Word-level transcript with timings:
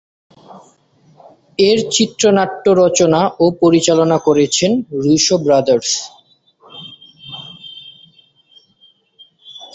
এর 1.59 1.79
চিত্রনাট্য 1.95 2.65
রচনা 2.81 3.21
ও 3.39 3.45
পরিচালনা 3.61 4.17
করেছেন 4.27 4.71
রুশো 5.01 5.35
ব্রাদার্স। 5.37 5.91